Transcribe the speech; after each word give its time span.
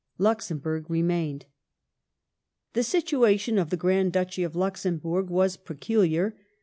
Luxemburg 0.17 0.89
remained. 0.89 1.45
The 2.73 2.81
situation 2.81 3.59
of 3.59 3.69
the 3.69 3.77
Grand 3.77 4.13
Duchy 4.13 4.41
of 4.41 4.55
Luxemburg 4.55 5.29
was 5.29 5.57
peculiar. 5.57 6.35